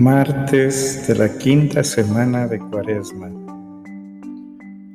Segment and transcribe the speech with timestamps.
[0.00, 3.30] Martes de la quinta semana de Cuaresma.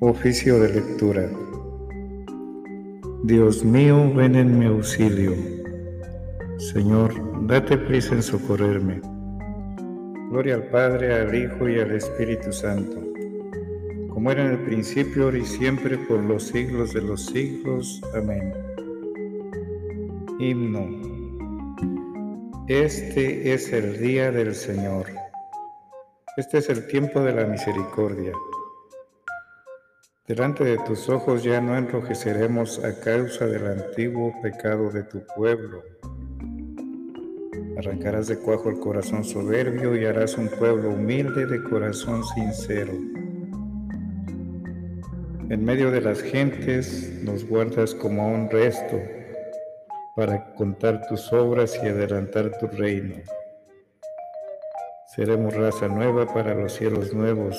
[0.02, 1.30] Oficio de lectura.
[3.24, 5.34] Dios mío, ven en mi auxilio.
[6.58, 7.14] Señor,
[7.48, 9.00] date prisa en socorrerme.
[10.32, 13.02] Gloria al Padre, al Hijo y al Espíritu Santo,
[14.10, 18.02] como era en el principio, ahora y siempre, por los siglos de los siglos.
[18.14, 18.54] Amén.
[20.40, 21.09] Himno.
[22.70, 25.08] Este es el día del Señor.
[26.38, 28.32] Este es el tiempo de la misericordia.
[30.28, 35.82] Delante de tus ojos ya no enrojeceremos a causa del antiguo pecado de tu pueblo.
[37.76, 42.94] Arrancarás de cuajo el corazón soberbio y harás un pueblo humilde de corazón sincero.
[45.50, 49.02] En medio de las gentes nos guardas como a un resto
[50.20, 53.16] para contar tus obras y adelantar tu reino.
[55.16, 57.56] Seremos raza nueva para los cielos nuevos,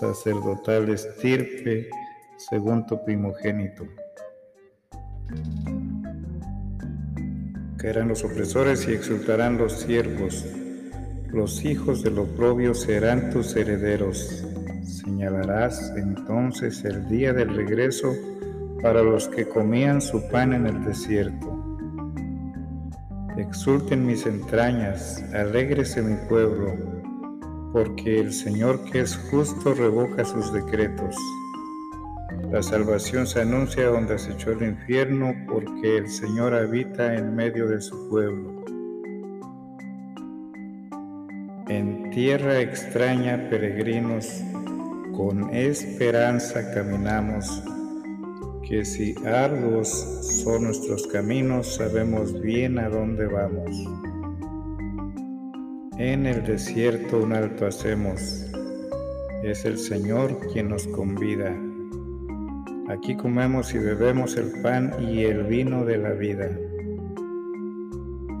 [0.00, 1.90] sacerdotal estirpe
[2.48, 3.86] según tu primogénito.
[7.76, 10.46] Caerán los opresores y exultarán los siervos.
[11.30, 14.46] Los hijos del oprobio serán tus herederos.
[14.82, 18.14] Señalarás entonces el día del regreso
[18.80, 21.57] para los que comían su pan en el desierto
[23.38, 26.74] Exulten mis entrañas, alégrese mi pueblo,
[27.72, 31.14] porque el Señor que es justo revoca sus decretos.
[32.50, 37.80] La salvación se anuncia donde echó el infierno, porque el Señor habita en medio de
[37.80, 38.64] su pueblo.
[41.68, 44.42] En tierra extraña, peregrinos,
[45.16, 47.62] con esperanza caminamos
[48.68, 53.70] que si arduos son nuestros caminos, sabemos bien a dónde vamos.
[55.96, 58.20] En el desierto un alto hacemos,
[59.42, 61.56] es el Señor quien nos convida.
[62.90, 66.50] Aquí comemos y bebemos el pan y el vino de la vida.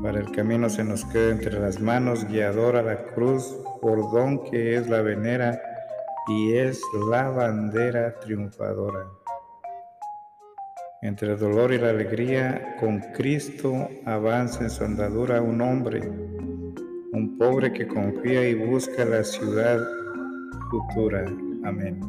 [0.02, 4.88] Para el camino se nos queda entre las manos guiadora la cruz, don que es
[4.90, 5.58] la venera
[6.28, 9.17] y es la bandera triunfadora.
[11.00, 17.36] Entre el dolor y la alegría, con Cristo avanza en su andadura un hombre, un
[17.38, 19.78] pobre que confía y busca la ciudad
[20.68, 21.24] futura.
[21.62, 22.00] Amén.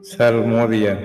[0.00, 0.98] Salmodia.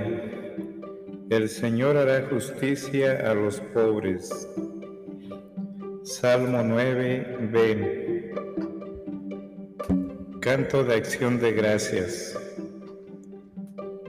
[1.30, 4.48] El Señor hará justicia a los pobres
[6.22, 8.32] Salmo 9, ven.
[10.40, 12.38] Canto de acción de gracias.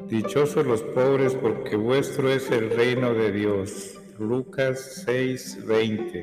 [0.09, 3.99] Dichosos los pobres porque vuestro es el reino de Dios.
[4.19, 6.23] Lucas 6, 20.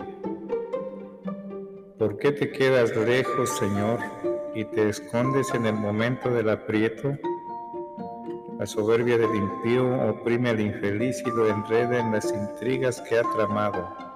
[1.97, 3.97] ¿Por qué te quedas lejos, Señor,
[4.53, 7.17] y te escondes en el momento del aprieto?
[8.59, 13.23] La soberbia del impío oprime al infeliz y lo enreda en las intrigas que ha
[13.23, 14.08] tramado.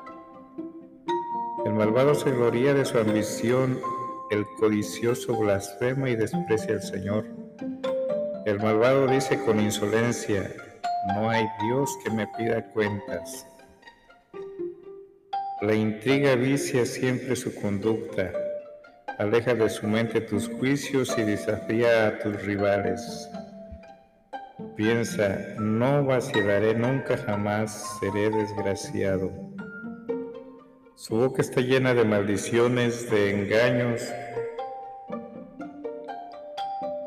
[1.65, 3.79] El malvado se gloria de su ambición,
[4.31, 7.25] el codicioso blasfema y desprecia al Señor.
[8.45, 10.51] El malvado dice con insolencia,
[11.15, 13.47] no hay Dios que me pida cuentas.
[15.61, 18.33] La intriga vicia siempre su conducta,
[19.17, 23.29] aleja de su mente tus juicios y desafía a tus rivales.
[24.75, 29.52] Piensa, no vacilaré nunca jamás, seré desgraciado.
[30.95, 34.01] Su boca está llena de maldiciones, de engaños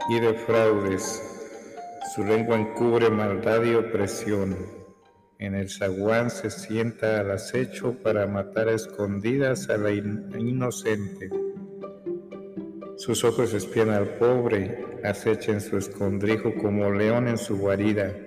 [0.08, 1.22] y de fraudes.
[2.12, 4.56] Su lengua encubre maldad y opresión.
[5.38, 11.30] En el zaguán se sienta al acecho para matar a escondidas a la inocente.
[12.96, 18.25] Sus ojos espían al pobre, acecha en su escondrijo como león en su guarida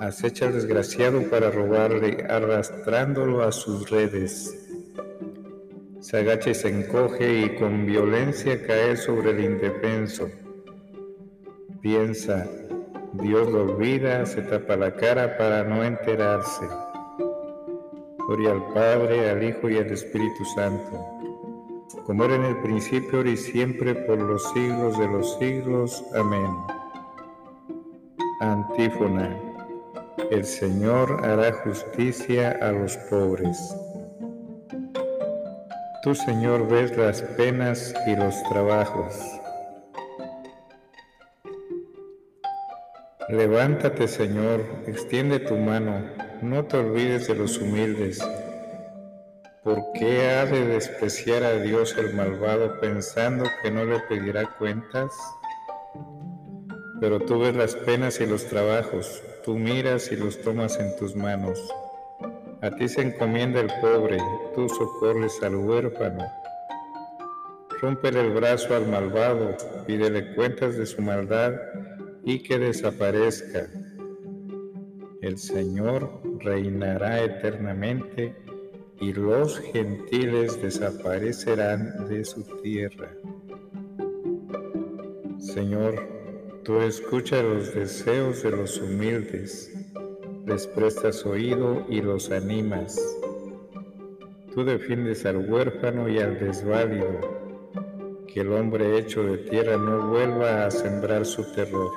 [0.00, 4.56] acecha al desgraciado para robarle, arrastrándolo a sus redes.
[6.00, 10.30] Se agacha y se encoge y con violencia cae sobre el indefenso.
[11.82, 12.48] Piensa,
[13.12, 16.66] Dios lo olvida, se tapa la cara para no enterarse.
[18.26, 21.04] Gloria al Padre, al Hijo y al Espíritu Santo,
[22.06, 26.04] como era en el principio, ahora y siempre, por los siglos de los siglos.
[26.14, 26.50] Amén.
[28.40, 29.49] Antífona.
[30.30, 33.56] El Señor hará justicia a los pobres.
[36.02, 39.18] Tú, Señor, ves las penas y los trabajos.
[43.28, 46.02] Levántate, Señor, extiende tu mano,
[46.42, 48.20] no te olvides de los humildes.
[49.62, 55.12] ¿Por qué ha de despreciar a Dios el malvado pensando que no le pedirá cuentas?
[57.00, 61.16] Pero tú ves las penas y los trabajos, tú miras y los tomas en tus
[61.16, 61.58] manos.
[62.60, 64.18] A ti se encomienda el pobre,
[64.54, 66.26] tú socorres al huérfano.
[67.80, 69.56] Rómpele el brazo al malvado,
[69.86, 71.54] pídele cuentas de su maldad
[72.22, 73.66] y que desaparezca.
[75.22, 78.36] El Señor reinará eternamente
[79.00, 83.08] y los gentiles desaparecerán de su tierra.
[85.38, 86.19] Señor,
[86.64, 89.72] tú escuchas los deseos de los humildes,
[90.46, 93.00] les prestas oído y los animas.
[94.54, 97.40] Tú defiendes al huérfano y al desválido
[98.26, 101.90] que el hombre hecho de tierra no vuelva a sembrar su terror.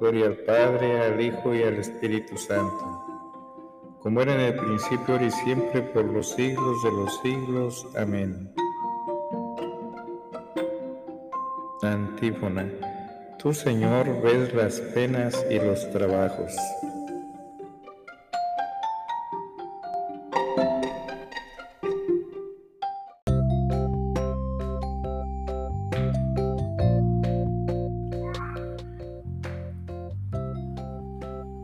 [0.00, 3.04] Gloria al Padre, al Hijo y al Espíritu Santo,
[4.00, 7.86] como era en el principio, ahora y siempre, por los siglos de los siglos.
[7.96, 8.52] Amén.
[11.82, 12.93] Antífona.
[13.44, 16.56] Tú, Señor, ves las penas y los trabajos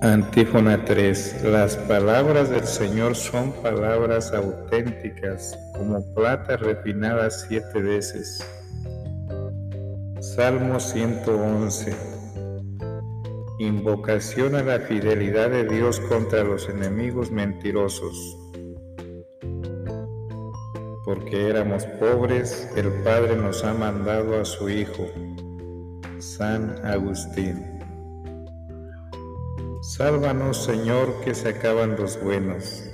[0.03, 1.45] Antífona 3.
[1.45, 8.60] Las palabras del Señor son palabras auténticas, como plata refinada siete veces.
[10.21, 11.97] Salmo 111.
[13.59, 18.37] Invocación a la fidelidad de Dios contra los enemigos mentirosos.
[21.07, 25.07] Porque éramos pobres, el Padre nos ha mandado a su Hijo.
[26.19, 27.81] San Agustín.
[29.81, 32.85] Sálvanos, Señor, que se acaban los buenos,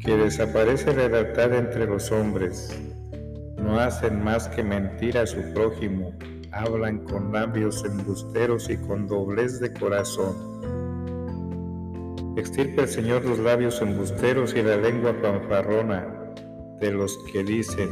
[0.00, 2.76] que desaparece la lealtad entre los hombres.
[3.66, 6.12] No hacen más que mentir a su prójimo,
[6.52, 10.36] hablan con labios embusteros y con doblez de corazón.
[12.36, 16.06] Extirpe el Señor los labios embusteros y la lengua fanfarrona
[16.80, 17.88] de los que dicen,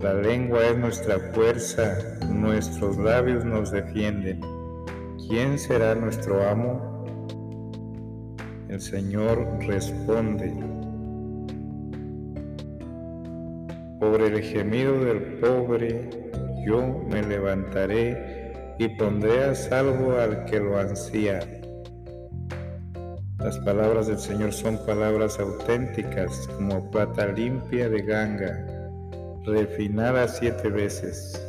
[0.00, 1.96] la lengua es nuestra fuerza,
[2.28, 4.40] nuestros labios nos defienden.
[5.28, 7.04] ¿Quién será nuestro amo?
[8.68, 10.52] El Señor responde,
[13.98, 16.08] por el gemido del pobre
[16.66, 21.40] yo me levantaré y pondré a salvo al que lo ansía.
[23.38, 28.66] Las palabras del Señor son palabras auténticas como plata limpia de ganga,
[29.44, 31.40] refinada siete veces.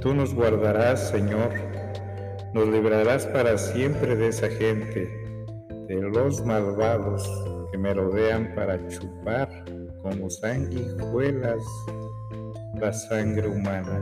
[0.00, 1.50] Tú nos guardarás, Señor,
[2.52, 5.10] nos librarás para siempre de esa gente,
[5.88, 7.26] de los malvados
[7.72, 9.48] que me rodean para chupar
[10.02, 11.62] como sanguijuelas
[12.80, 14.00] la sangre humana.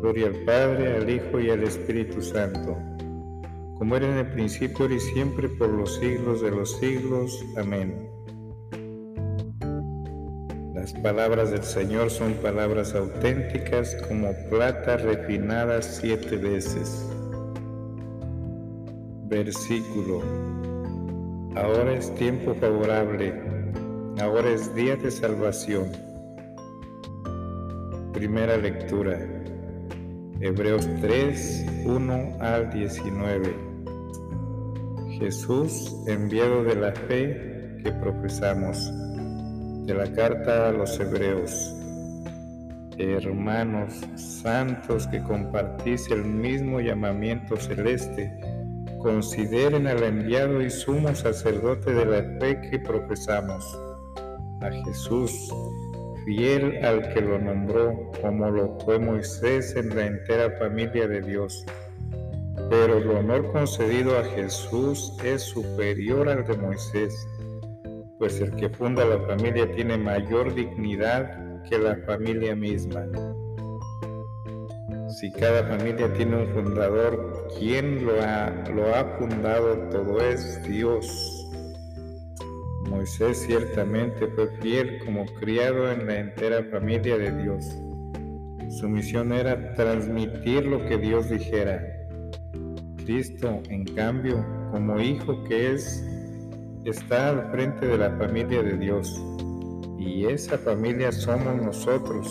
[0.00, 2.76] Gloria al Padre, al Hijo y al Espíritu Santo,
[3.78, 7.44] como era en el principio y siempre por los siglos de los siglos.
[7.56, 8.08] Amén.
[10.74, 17.04] Las palabras del Señor son palabras auténticas como plata refinada siete veces.
[19.26, 20.22] Versículo.
[21.56, 23.34] Ahora es tiempo favorable,
[24.20, 25.90] ahora es día de salvación.
[28.12, 29.18] Primera lectura.
[30.40, 33.54] Hebreos 3, 1 al 19.
[35.18, 38.92] Jesús, enviado de la fe que profesamos
[39.86, 41.74] de la carta a los hebreos.
[42.98, 48.32] Hermanos santos que compartís el mismo llamamiento celeste,
[48.98, 53.64] consideren al enviado y sumo sacerdote de la fe que profesamos,
[54.60, 55.52] a Jesús,
[56.24, 61.64] fiel al que lo nombró, como lo fue Moisés en la entera familia de Dios.
[62.70, 67.26] Pero el honor concedido a Jesús es superior al de Moisés
[68.18, 73.06] pues el que funda la familia tiene mayor dignidad que la familia misma.
[75.08, 81.37] Si cada familia tiene un fundador, ¿quién lo ha, lo ha fundado todo es Dios.
[82.88, 87.76] Moisés ciertamente fue fiel como criado en la entera familia de Dios.
[88.70, 91.82] Su misión era transmitir lo que Dios dijera.
[93.04, 96.04] Cristo, en cambio, como hijo que es,
[96.84, 99.22] está al frente de la familia de Dios
[99.98, 102.28] y esa familia somos nosotros,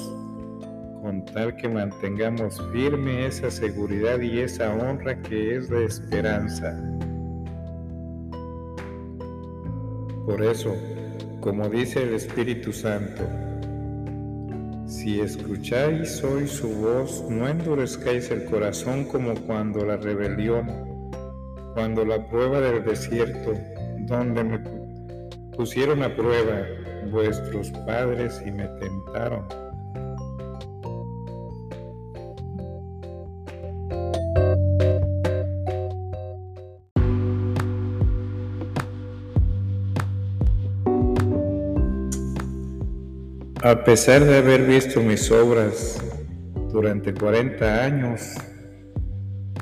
[1.01, 6.75] con tal que mantengamos firme esa seguridad y esa honra que es la esperanza.
[10.27, 10.75] Por eso,
[11.39, 13.23] como dice el Espíritu Santo,
[14.85, 20.67] si escucháis hoy su voz, no endurezcáis el corazón como cuando la rebelión,
[21.73, 23.53] cuando la prueba del desierto,
[23.99, 24.59] donde me
[25.55, 26.61] pusieron a prueba
[27.09, 29.45] vuestros padres y me tentaron
[43.63, 45.99] A pesar de haber visto mis obras
[46.71, 48.35] durante 40 años,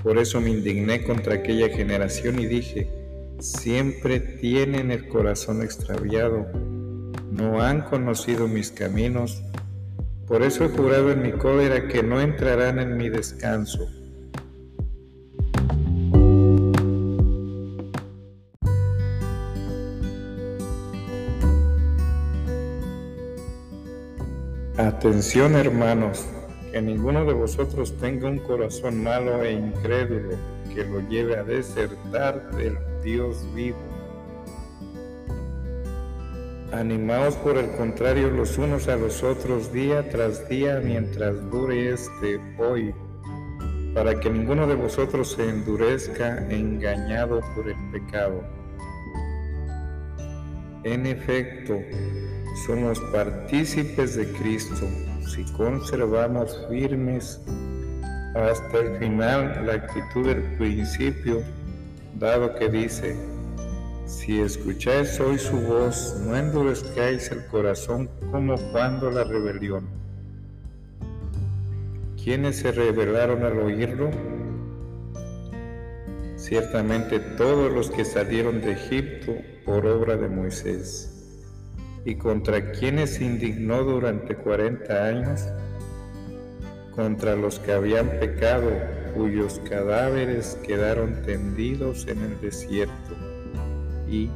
[0.04, 2.90] por eso me indigné contra aquella generación y dije,
[3.40, 6.46] siempre tienen el corazón extraviado,
[7.32, 9.42] no han conocido mis caminos,
[10.28, 13.88] por eso he jurado en mi cólera que no entrarán en mi descanso.
[25.06, 26.26] Atención hermanos,
[26.72, 30.36] que ninguno de vosotros tenga un corazón malo e incrédulo
[30.74, 33.78] que lo lleve a desertar del Dios vivo.
[36.72, 42.42] Animaos por el contrario los unos a los otros día tras día mientras dure este
[42.58, 42.92] hoy,
[43.94, 48.44] para que ninguno de vosotros se endurezca engañado por el pecado.
[50.84, 51.80] En efecto,
[52.56, 54.88] somos partícipes de Cristo
[55.28, 57.42] si conservamos firmes
[58.34, 61.42] hasta el final la actitud del principio,
[62.18, 63.16] dado que dice,
[64.06, 69.88] si escucháis hoy su voz, no endurezcáis el corazón como cuando la rebelión.
[72.22, 74.10] ¿Quiénes se rebelaron al oírlo?
[76.38, 79.34] Ciertamente todos los que salieron de Egipto
[79.66, 81.15] por obra de Moisés
[82.06, 85.42] y contra quienes indignó durante cuarenta años,
[86.96, 88.72] contra los que habían pecado,
[89.16, 93.16] cuyos cadáveres quedaron tendidos en el desierto,
[94.08, 94.30] y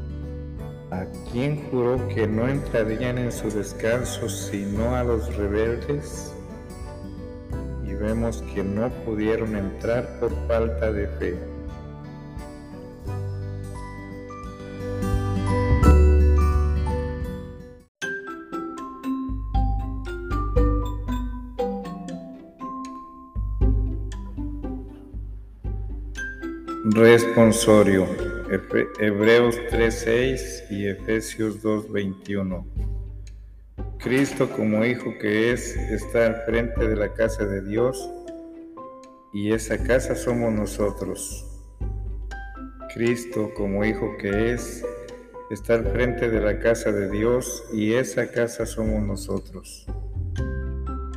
[0.89, 6.33] a quien juró que no entrarían en su descanso sino a los rebeldes,
[7.85, 11.48] y vemos que no pudieron entrar por falta de fe.
[26.91, 28.07] Responsorio.
[28.99, 32.65] Hebreos 3:6 y Efesios 2:21.
[33.99, 38.09] Cristo como Hijo que es está al frente de la casa de Dios
[39.31, 41.45] y esa casa somos nosotros.
[42.91, 44.83] Cristo como Hijo que es
[45.51, 49.85] está al frente de la casa de Dios y esa casa somos nosotros.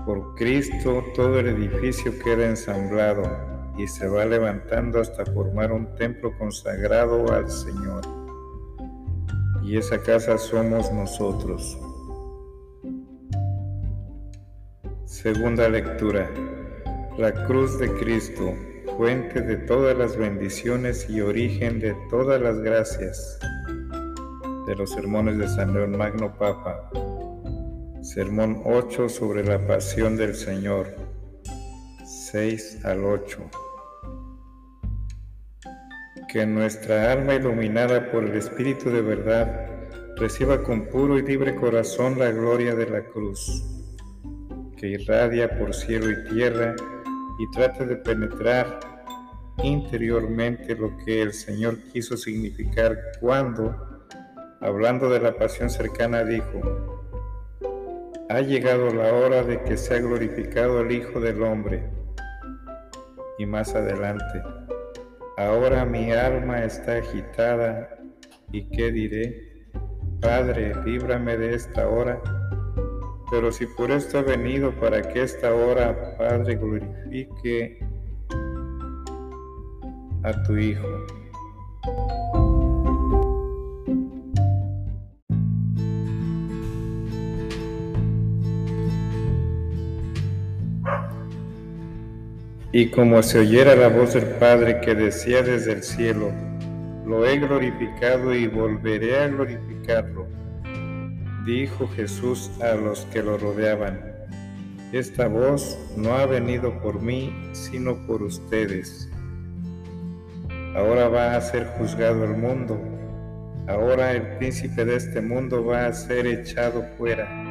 [0.04, 6.36] Por Cristo todo el edificio queda ensamblado y se va levantando hasta formar un templo
[6.36, 8.02] consagrado al Señor.
[9.62, 11.78] Y esa casa somos nosotros.
[15.04, 16.28] Segunda lectura.
[17.16, 18.54] La cruz de Cristo,
[18.96, 23.38] fuente de todas las bendiciones y origen de todas las gracias.
[24.66, 26.90] De los sermones de San León Magno Papa.
[28.02, 30.88] Sermón 8 sobre la pasión del Señor.
[32.04, 33.61] 6 al 8
[36.32, 39.66] que nuestra alma iluminada por el Espíritu de verdad
[40.16, 43.62] reciba con puro y libre corazón la gloria de la cruz,
[44.78, 46.74] que irradia por cielo y tierra
[47.38, 48.80] y trate de penetrar
[49.62, 54.08] interiormente lo que el Señor quiso significar cuando,
[54.62, 57.02] hablando de la pasión cercana, dijo,
[58.30, 61.90] ha llegado la hora de que sea glorificado el Hijo del Hombre.
[63.38, 64.42] Y más adelante,
[65.36, 67.98] Ahora mi alma está agitada
[68.52, 69.66] y qué diré,
[70.20, 72.20] Padre, líbrame de esta hora.
[73.30, 77.78] Pero si por esto he venido para que esta hora, Padre, glorifique
[80.22, 80.86] a tu Hijo.
[92.74, 96.32] Y como se oyera la voz del Padre que decía desde el cielo,
[97.04, 100.26] lo he glorificado y volveré a glorificarlo,
[101.44, 104.00] dijo Jesús a los que lo rodeaban.
[104.90, 109.10] Esta voz no ha venido por mí, sino por ustedes.
[110.74, 112.80] Ahora va a ser juzgado el mundo.
[113.68, 117.41] Ahora el príncipe de este mundo va a ser echado fuera.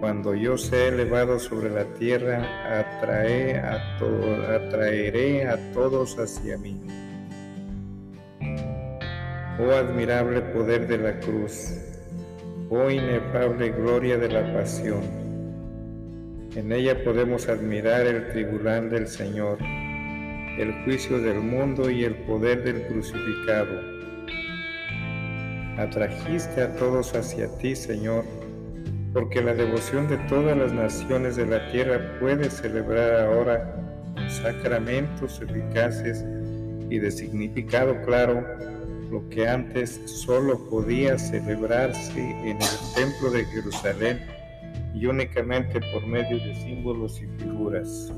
[0.00, 3.58] Cuando yo sea elevado sobre la tierra, atraeré
[5.48, 6.80] a todos hacia mí.
[9.60, 11.74] Oh admirable poder de la cruz,
[12.70, 15.28] oh inefable gloria de la pasión
[16.58, 22.64] en ella podemos admirar el tribunal del Señor, el juicio del mundo y el poder
[22.64, 23.80] del crucificado.
[25.76, 28.24] Atrajiste a todos hacia ti, Señor,
[29.18, 33.74] porque la devoción de todas las naciones de la tierra puede celebrar ahora
[34.28, 36.24] sacramentos eficaces
[36.88, 38.46] y de significado claro
[39.10, 44.20] lo que antes solo podía celebrarse en el templo de Jerusalén
[44.94, 48.12] y únicamente por medio de símbolos y figuras.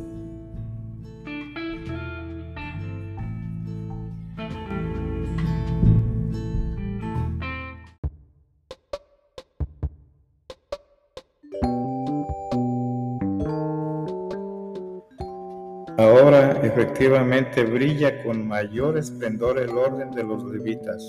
[16.71, 21.03] Efectivamente brilla con mayor esplendor el orden de los levitas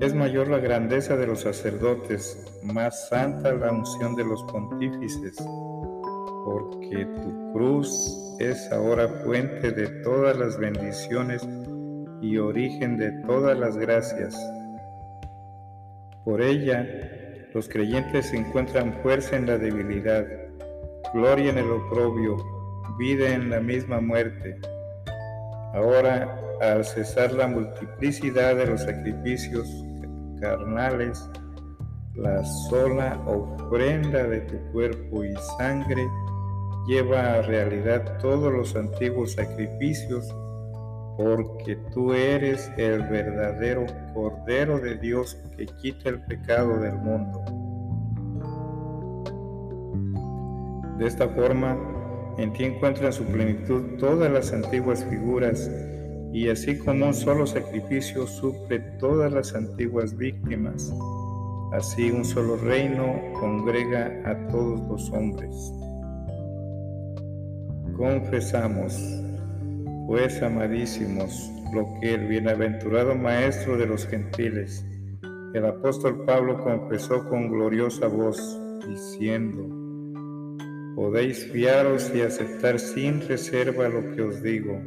[0.00, 5.36] es mayor la grandeza de los sacerdotes, más santa la unción de los pontífices,
[6.44, 11.48] porque tu cruz es ahora fuente de todas las bendiciones
[12.20, 14.36] y origen de todas las gracias.
[16.24, 16.86] Por ella,
[17.54, 20.26] los creyentes encuentran fuerza en la debilidad,
[21.14, 22.53] gloria en el oprobio,
[22.98, 24.58] vida en la misma muerte.
[25.74, 29.68] Ahora, al cesar la multiplicidad de los sacrificios
[30.40, 31.28] carnales,
[32.14, 36.06] la sola ofrenda de tu cuerpo y sangre
[36.86, 40.32] lleva a realidad todos los antiguos sacrificios,
[41.16, 47.42] porque tú eres el verdadero Cordero de Dios que quita el pecado del mundo.
[50.98, 51.76] De esta forma,
[52.38, 55.70] en ti encuentran su plenitud todas las antiguas figuras
[56.32, 60.92] y así como un solo sacrificio suple todas las antiguas víctimas,
[61.72, 65.54] así un solo reino congrega a todos los hombres.
[67.96, 68.98] Confesamos,
[70.08, 74.84] pues amadísimos, lo que el bienaventurado Maestro de los gentiles,
[75.54, 79.83] el apóstol Pablo confesó con gloriosa voz, diciendo,
[80.94, 84.80] podéis fiaros y aceptar sin reserva lo que os digo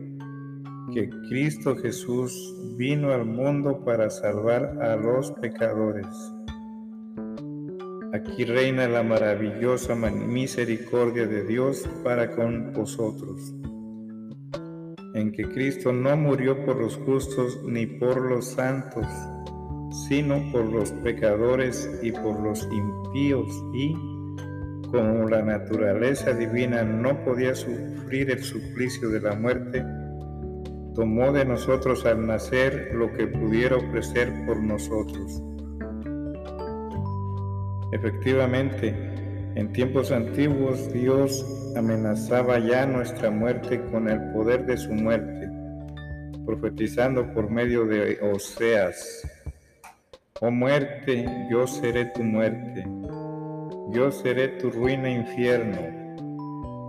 [0.94, 6.08] que Cristo Jesús vino al mundo para salvar a los pecadores.
[8.14, 13.54] Aquí reina la maravillosa misericordia de Dios para con vosotros,
[15.14, 19.06] en que Cristo no murió por los justos ni por los santos,
[20.08, 23.94] sino por los pecadores y por los impíos y,
[24.92, 29.84] como la naturaleza divina no podía sufrir el suplicio de la muerte,
[30.96, 35.42] tomó de nosotros al nacer lo que pudiera ofrecer por nosotros.
[37.92, 38.96] Efectivamente,
[39.56, 41.46] en tiempos antiguos Dios
[41.76, 45.50] amenazaba ya nuestra muerte con el poder de su muerte,
[46.46, 49.24] profetizando por medio de Oseas,
[50.40, 52.86] Oh muerte, yo seré tu muerte,
[53.92, 56.08] yo seré tu ruina infierno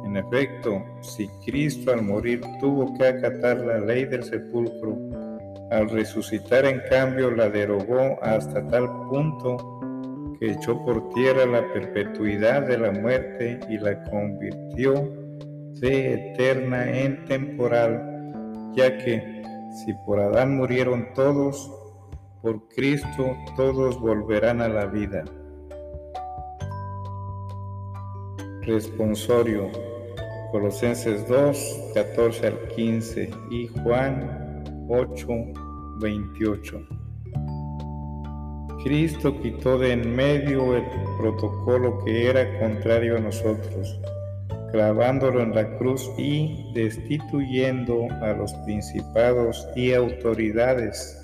[0.09, 4.97] en efecto, si Cristo al morir tuvo que acatar la ley del sepulcro,
[5.71, 9.59] al resucitar en cambio la derogó hasta tal punto
[10.41, 14.95] que echó por tierra la perpetuidad de la muerte y la convirtió
[15.75, 19.43] de eterna en temporal, ya que
[19.85, 21.71] si por Adán murieron todos,
[22.41, 25.23] por Cristo todos volverán a la vida.
[28.69, 29.71] Responsorio
[30.53, 35.27] Colosenses 2, 14 al 15 y Juan 8,
[36.03, 36.87] 28.
[38.85, 40.85] Cristo quitó de en medio el
[41.19, 43.99] protocolo que era contrario a nosotros,
[44.71, 51.23] clavándolo en la cruz y destituyendo a los principados y autoridades.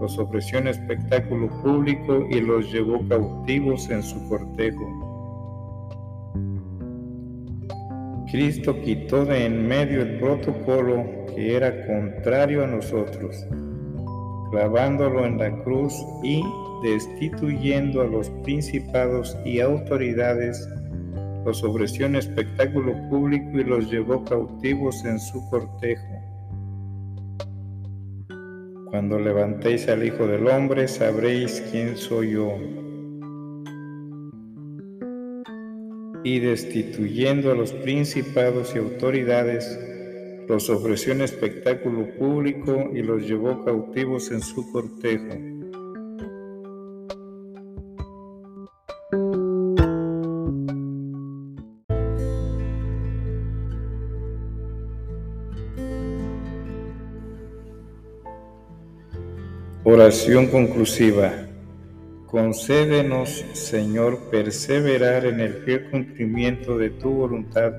[0.00, 5.03] Los ofreció en espectáculo público y los llevó cautivos en su cortejo
[8.30, 13.46] Cristo quitó de en medio el protocolo que era contrario a nosotros,
[14.50, 16.42] clavándolo en la cruz y
[16.82, 20.68] destituyendo a los principados y autoridades,
[21.44, 26.24] los ofreció en espectáculo público y los llevó cautivos en su cortejo.
[28.90, 32.56] Cuando levantéis al Hijo del Hombre, sabréis quién soy yo.
[36.24, 39.78] Y destituyendo a los principados y autoridades,
[40.48, 45.54] los ofreció en espectáculo público y los llevó cautivos en su cortejo.
[59.86, 61.43] Oración conclusiva.
[62.34, 67.72] Concédenos, Señor, perseverar en el fiel cumplimiento de tu voluntad,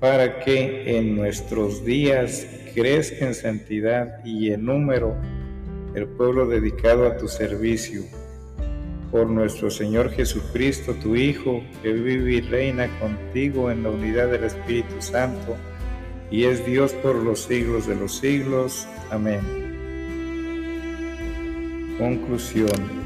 [0.00, 5.14] para que en nuestros días crezca en santidad y en número
[5.94, 8.04] el pueblo dedicado a tu servicio.
[9.10, 14.44] Por nuestro Señor Jesucristo, tu Hijo, que vive y reina contigo en la unidad del
[14.44, 15.54] Espíritu Santo,
[16.30, 18.88] y es Dios por los siglos de los siglos.
[19.10, 19.42] Amén.
[21.98, 23.05] Conclusión.